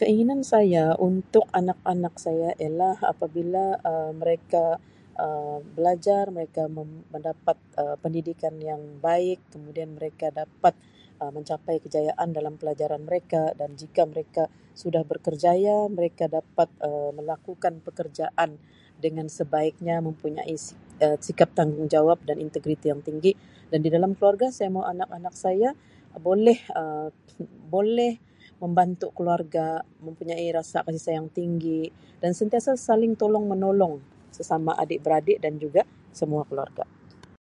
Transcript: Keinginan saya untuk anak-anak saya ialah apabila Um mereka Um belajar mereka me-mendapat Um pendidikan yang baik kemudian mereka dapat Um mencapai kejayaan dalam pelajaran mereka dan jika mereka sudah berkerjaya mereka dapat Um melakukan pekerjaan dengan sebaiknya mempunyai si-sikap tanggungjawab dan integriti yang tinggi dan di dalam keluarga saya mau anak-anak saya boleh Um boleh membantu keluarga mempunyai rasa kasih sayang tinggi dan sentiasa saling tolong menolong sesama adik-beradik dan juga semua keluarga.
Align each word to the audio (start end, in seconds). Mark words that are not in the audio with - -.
Keinginan 0.00 0.40
saya 0.52 0.84
untuk 1.08 1.44
anak-anak 1.60 2.14
saya 2.24 2.48
ialah 2.64 2.94
apabila 3.12 3.64
Um 3.90 4.10
mereka 4.22 4.64
Um 5.24 5.58
belajar 5.76 6.22
mereka 6.36 6.62
me-mendapat 6.76 7.56
Um 7.80 7.94
pendidikan 8.02 8.54
yang 8.70 8.82
baik 9.06 9.38
kemudian 9.54 9.90
mereka 9.98 10.26
dapat 10.42 10.74
Um 11.22 11.30
mencapai 11.36 11.76
kejayaan 11.84 12.28
dalam 12.38 12.54
pelajaran 12.60 13.00
mereka 13.08 13.42
dan 13.60 13.70
jika 13.82 14.02
mereka 14.12 14.42
sudah 14.82 15.02
berkerjaya 15.10 15.76
mereka 15.98 16.24
dapat 16.38 16.68
Um 16.88 17.10
melakukan 17.18 17.74
pekerjaan 17.86 18.50
dengan 19.04 19.26
sebaiknya 19.38 19.96
mempunyai 20.08 20.56
si-sikap 20.64 21.48
tanggungjawab 21.58 22.18
dan 22.28 22.36
integriti 22.46 22.86
yang 22.92 23.00
tinggi 23.08 23.32
dan 23.70 23.78
di 23.84 23.88
dalam 23.96 24.10
keluarga 24.18 24.46
saya 24.56 24.68
mau 24.76 24.84
anak-anak 24.92 25.34
saya 25.44 25.70
boleh 26.28 26.58
Um 26.80 27.08
boleh 27.78 28.12
membantu 28.64 29.08
keluarga 29.16 29.66
mempunyai 30.06 30.44
rasa 30.58 30.78
kasih 30.86 31.00
sayang 31.06 31.28
tinggi 31.38 31.82
dan 32.22 32.30
sentiasa 32.40 32.70
saling 32.88 33.12
tolong 33.22 33.46
menolong 33.52 33.96
sesama 34.36 34.72
adik-beradik 34.82 35.38
dan 35.44 35.54
juga 35.64 35.82
semua 36.18 36.42
keluarga. 36.48 37.20